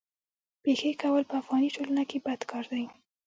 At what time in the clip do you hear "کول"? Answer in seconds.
1.01-1.23